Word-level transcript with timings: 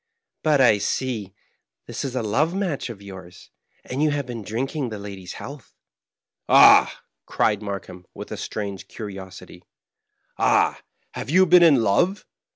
"But 0.43 0.59
I 0.61 0.79
see 0.79 1.35
this 1.85 2.03
is 2.03 2.15
a 2.15 2.23
love 2.23 2.55
match 2.55 2.89
of 2.89 3.03
yours, 3.03 3.51
and 3.85 4.01
you 4.01 4.09
have 4.09 4.25
been 4.25 4.41
drinking 4.41 4.89
the 4.89 4.97
lady's 4.97 5.33
health." 5.33 5.75
"Ahl" 6.49 6.89
cried 7.27 7.61
Markheim, 7.61 8.07
with 8.15 8.31
a 8.31 8.35
strange 8.37 8.87
curiosity, 8.87 9.59
*^ 9.59 9.61
Ah, 10.39 10.81
have 11.11 11.29
you 11.29 11.45
been 11.45 11.61
in 11.61 11.83
love 11.83 12.25